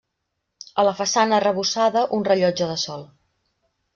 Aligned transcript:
A 0.83 0.85
la 0.87 0.93
façana 1.01 1.35
arrebossada, 1.41 2.03
un 2.19 2.27
rellotge 2.31 2.71
de 2.73 2.81
sol. 2.87 3.07